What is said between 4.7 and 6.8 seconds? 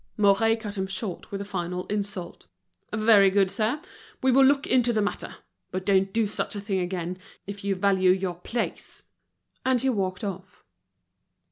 the matter. But don't do such a thing